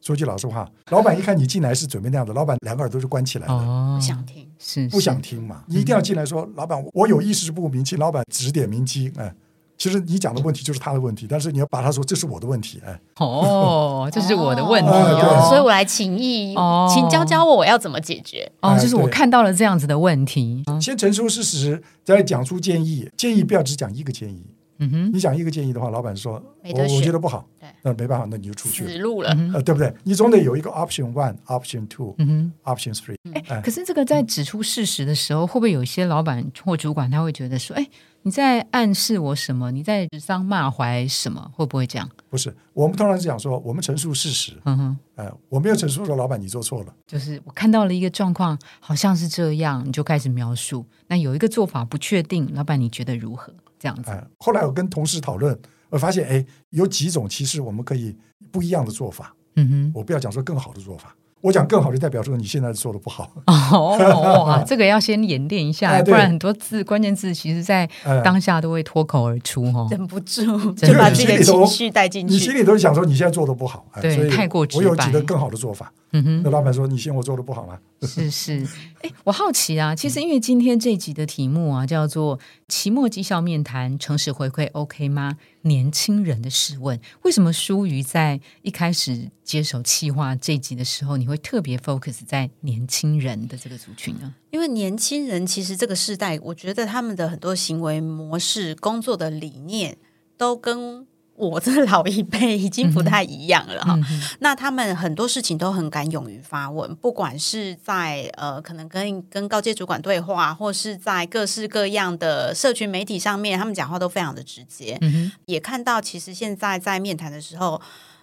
[0.00, 5.62] 说句老实话，老板一看你进来是准备那样的，老板两个耳朵是关起来了，不想听，是不想听嘛？
[5.68, 9.12] 你一定要进来说，老板，我有意识不明，请老板指点明机。
[9.16, 9.32] 哎，
[9.78, 12.82] 其实你讲的问题就是他的问题，但是你要把他说这是我的问题。
[12.84, 14.90] 哎，哦，这是我的问题，
[15.48, 16.52] 所以我来请意，
[16.92, 18.50] 请教教我我要怎么解决。
[18.60, 23.08] 哦，就是我看到了这样子的问题，先陈述事实，再讲出建议。
[23.16, 24.44] 建议不要只讲一个建议。
[24.82, 29.30] 嗯哼，你讲一个建议的话，老板说我觉得不好对，那没办法，那你就出去了，死路了。
[29.54, 29.92] 呃，对不对？
[30.02, 33.14] 你总得有一个 option one、option two、嗯 option three。
[33.24, 33.32] 哼。
[33.48, 37.86] 哎可是这个在指出事实的时候，会不会有一些老板或主管他会觉得说，哎，
[38.22, 39.70] 你在暗示我什么？
[39.70, 41.50] 你在指桑骂槐什么？
[41.54, 42.08] 会不会这样？
[42.28, 44.96] 不是，我们通常是讲说，我们陈述事实，嗯哼。
[45.16, 50.84] 哎，我没有陈述说老板你做错了，就是我看到了一个状况，好像是这样，你就开始描述。
[51.08, 53.52] 那有一个做法不确定，老板你觉得如何？
[53.82, 55.58] 这样子，哎，后来我跟同事讨论，
[55.90, 58.16] 我发现，哎，有几种其实我们可以
[58.52, 59.34] 不一样的做法。
[59.56, 63.30] 嗯哼，我不要讲说更好的做法，我讲更好就代表说你现在做的不好。
[63.46, 63.98] 哦，
[64.46, 69.86] 哇，这个要先演练一下，哎不然很多字关键字其实在哎当下都会脱口而出哦。
[69.90, 70.42] 忍不住
[70.74, 72.58] 就把自己的情绪带进去你心去。
[72.58, 75.92] 里都想说你现在做的不好，哎，对太过直我有几白个更好的做法。
[76.14, 77.78] 嗯哼，那老板说你嫌我做的不好吗？
[78.02, 78.66] 是是，
[79.00, 85.36] 哎，我好奇啊，其实因为今天这集的题目啊叫做“期末绩效面谈，诚实回馈 OK 吗？
[85.62, 94.34] 年轻人的试问”，为什么舒瑜在一开始接手企划这集的时候，你会特别 focus 在年轻人的这个族群呢？
[94.50, 99.96] 因为年轻人其实这个时代，我觉得他们的很多行为模式、工作的理念，
[100.36, 101.06] 都跟
[101.50, 103.98] 我这老一辈已经不太一样了哈。
[104.38, 114.96] 那他们很多事情都很敢勇于发问，不管是在呃可能跟跟高阶主管对话，或是在各式各样的社群媒体上面，他们讲话都非常的直接。
[115.00, 117.80] 嗯，也看到，其实现在在面谈的时候，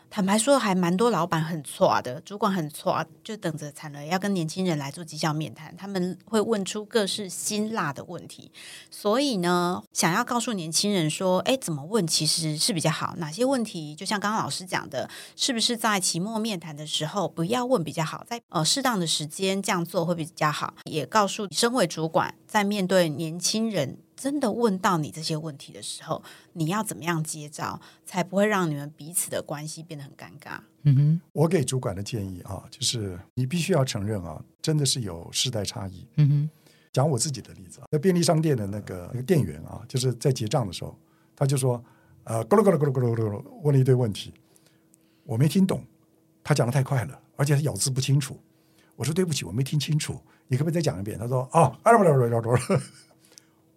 [0.10, 8.52] 坦白说，还蛮多老板很错的，主管很错，就等着惨了，要跟年轻人来做绩效面谈，他们会问出各式辛辣的问题。
[8.90, 20.74] 所以呢，想要告诉年轻人说，哎，怎么问其实是比较好，哪些问题，就像刚刚老师讲的，是不是在期末面谈的时候不要问比较好，在呃适当的时间这样做会比较好。
[20.86, 24.00] 也告诉身为主管，在面对年轻人。
[24.20, 30.60] 真的问到你这些问题的时候，你要怎么样接招，才不会让你们彼此的关系变得很尴尬？
[30.84, 36.06] 嗯哼，我给主管的建议啊，就是你必须要承认啊，真的是有世代差异。
[36.18, 36.50] 嗯哼，
[36.92, 40.94] 讲我自己的例子啊，那便利商店的那个那个店员啊，就是在结账的时候，
[41.34, 41.82] 他就说，
[42.26, 44.34] 呃，咕噜咕噜咕噜咕噜咕噜，问了一堆问题，
[45.24, 45.82] 我没听懂，
[46.44, 48.38] 他讲的太快了，而且他咬字不清楚。
[48.98, 51.18] 我说对不起，我没听清楚，你可不可以再讲一遍？
[51.18, 52.84] 他说哦，啊不不不不不，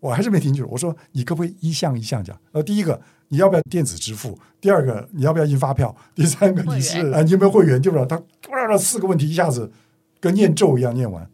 [0.03, 0.69] 我还是没听清楚。
[0.69, 2.37] 我说你可不可以一项一项讲？
[2.51, 4.37] 呃，第一个你要不要电子支付？
[4.61, 5.95] 第二个你要不要印发票？
[6.12, 7.81] 第三个你是啊，你有没有会员？
[7.81, 8.05] 对不对？
[8.07, 9.71] 他突然四个问题一下子
[10.19, 11.25] 跟念咒一样念完。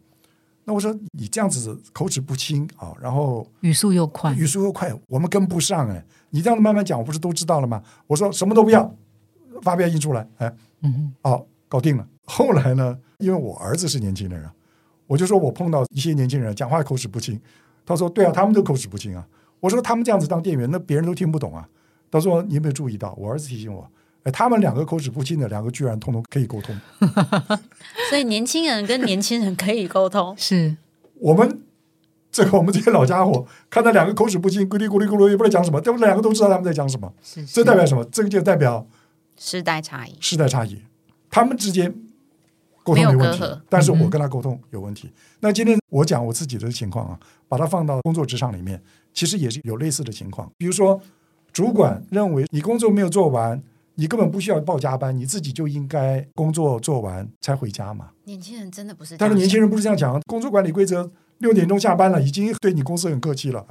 [0.65, 6.05] 那我说你这样子口齿不清啊，然后语速又快，语速又快，我们跟不上哎。
[6.29, 7.81] 你这样子慢慢讲，我不是都知道了吗？
[8.05, 8.95] 我说什么都不要，
[9.63, 12.07] 发票印出来，哎，嗯哼，哦，搞定了。
[12.25, 14.53] 后来呢，因为我儿子是年轻人啊，
[15.07, 17.41] 我就说我碰到一些年轻人讲话口齿不清，
[17.89, 19.27] 他说对啊，他们都口齿不清啊。
[19.59, 21.67] 我说他们这样子当店员，那别人都听不懂啊。
[22.11, 23.15] 他说你有没有注意到？
[23.17, 23.89] 我儿子提醒我，
[24.21, 26.79] 哎，他们两个口齿不清的两个居然通通可以沟通。
[28.11, 30.77] 所以年轻人跟年轻人可以沟通，是，
[31.15, 31.61] 我们
[32.31, 38.05] 这个我们这些老家伙看到两个口齿不清，咕哩咕哩咕噜也不知道讲什么，他们两个都知道他们在讲什么，是，这代表什么？
[38.11, 38.87] 这个就代表
[39.35, 40.15] 世代差异。
[40.21, 40.83] 世代差异，
[41.31, 41.95] 他们之间
[42.95, 45.11] 沟通没问题，但是我跟他沟通有问题。
[45.39, 48.81] 那今天我讲我自己的情况啊，把它放到工作职场里面，
[49.13, 50.49] 其实也是有类似的情况。
[50.57, 50.99] 比如说，
[51.51, 53.61] 主管认为你工作没有做完，
[53.95, 58.09] 你根本不需要报加班，你自己就应该工作做完才回家嘛。
[58.25, 63.65] 年轻人真的不是这样想，但是年轻人不是这样讲，工作管理规则六点钟下班了，已经对你公司很客气了，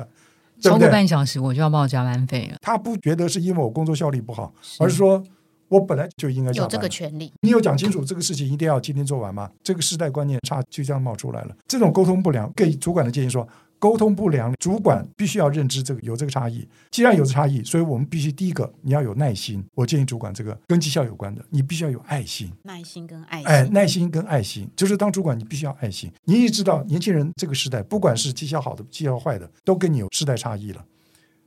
[0.61, 0.89] 对超过？
[0.89, 5.23] 半小时我就要报加班费了，他不觉得是因为我工作效率不好，而是说
[5.69, 7.33] 我本来就应该有这个权利。
[7.43, 9.51] 你有讲清楚这个事情一定要今天做完吗？
[9.63, 11.57] 这个时代观念差就这样冒出来了。
[11.67, 13.47] 这种沟通不良，给主管的建议说，
[13.79, 16.67] 沟通不良，主管必须要认知这个有这个差异。
[16.91, 19.65] 既然有这差异，所以我们必须第一个你要有耐心。
[19.75, 22.51] 我建议主管这个跟绩效有关的，你必须要有爱心。
[22.63, 26.11] 耐心跟爱心，哎，耐心跟爱心，就是当主管你必须要爱心。
[26.25, 30.85] 你也知道，年轻人这个时代，不管是绩效好的、绩效坏的，都跟你有时代差异了。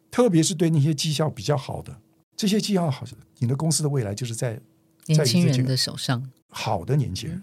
[0.10, 1.98] 特别是对那些绩效比较好的，
[2.36, 4.60] 这些绩效好的，你的公司的未来就是在
[5.08, 6.30] 年轻人的手上。
[6.50, 7.42] 好的年轻人。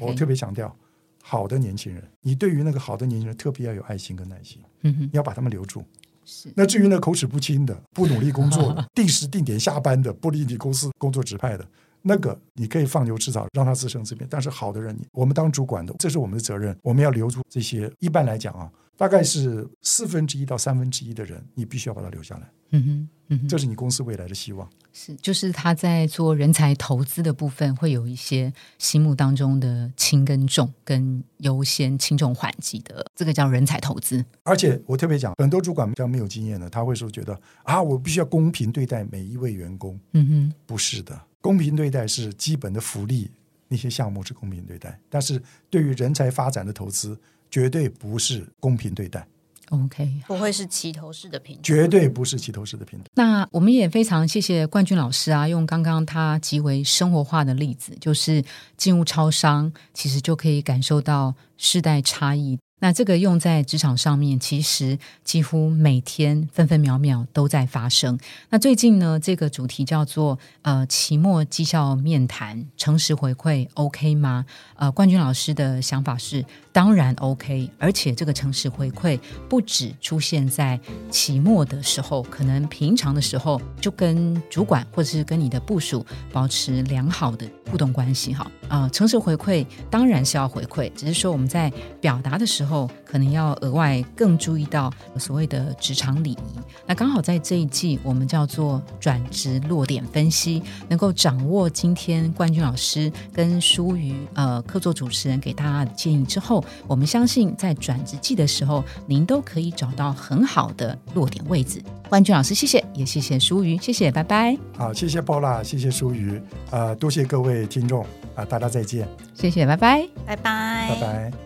[0.00, 0.74] 我特别强调，
[1.22, 5.84] 好的年轻人，你对于那个好的年轻人特别要有爱心跟耐心，嗯哼，你要把他们留住。
[6.24, 11.68] 是那至于那口齿不清的、不努力工作的、 定时定点下班的、不理你公司工作指派的，
[12.06, 14.26] 那个你可以放牛吃草，让他自生自灭。
[14.30, 17.92] 但是好的人，我们当主管的，这是我们的责任，我们要留住这些。
[17.98, 24.68] 一般来讲啊，大概是四分之一到三分之一的人，你必须要把他留下来，嗯哼，嗯哼，这是你公司未来的希望。
[24.92, 34.24] 是，就是他在做人才投资的部分，会有一些心目当中的轻跟重，跟优先轻重缓急的，这个叫人才投资。
[34.44, 40.00] 而且我特别讲，很多主管比较没有经验的，他会说觉得啊，我必须要公平对待每一位员工。
[40.12, 43.30] 嗯哼，不是的，公平对待是基本的福利，
[43.68, 45.40] 那些项目是公平对待，但是
[45.70, 47.16] 对于人才发展的投资，
[47.48, 49.24] 绝对不是公平对待
[49.70, 51.62] ，OK，不会是齐头式的评价。
[51.62, 53.06] 绝对不是齐头式的平等。
[53.14, 58.44] 那我们也非常谢谢冠军老师啊，用刚刚他极为生活化的例子，就是
[58.76, 62.58] 进入超商，其实就可以感受到世代差异。
[62.78, 68.18] 那这个用在职场上面，其实几乎每天分分秒秒都在发生。
[68.50, 74.44] 那最近呢，这个主题叫做呃期末绩效面谈，诚实回馈 OK 吗？
[74.74, 76.44] 呃，冠军老师的想法是
[76.76, 79.18] 当然 OK，而且这个诚实回馈
[79.48, 80.78] 不止出现在
[81.10, 88.46] 期末的时候，可能平常的时候就跟主管或者是跟你的部署保持良好的互动关系哈。
[88.68, 96.60] 啊、诚实回馈当然是要回馈，只是说我们在表达的时候，可能要额外更注意到所谓的职场礼仪。
[96.86, 111.80] 那刚好在这一季，我们叫做转职落点分析，能够掌握今天冠军老师跟舒瑜呃客座主持人给大家的建议之后，我们相信在转职季的时候，您都可以找到很好的落点位置。
[112.08, 116.40] 冠军老师，谢谢，也谢谢舒瑜，谢谢，拜拜，好，谢谢 Paula，谢谢舒瑜，
[116.70, 118.04] 呃，多谢各位听众
[118.34, 120.06] 啊、大家再见，谢谢，拜拜。
[120.24, 121.45] 拜拜，拜拜。